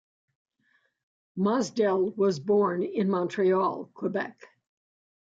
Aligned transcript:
Mosdell 1.37 2.17
was 2.17 2.39
born 2.39 2.81
in 2.81 3.07
Montreal, 3.07 3.91
Quebec. 3.93 4.35